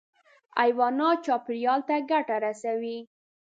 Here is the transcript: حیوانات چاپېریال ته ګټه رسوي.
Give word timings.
حیوانات 0.59 1.17
چاپېریال 1.25 1.81
ته 1.87 1.95
ګټه 2.11 2.35
رسوي. 2.45 2.97